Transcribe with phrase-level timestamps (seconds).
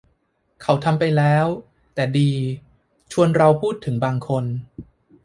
[0.61, 1.45] เขาทำไปแล้ว
[1.95, 2.31] แต่ดี
[3.11, 4.45] ชวนเราพูดถึงบางคน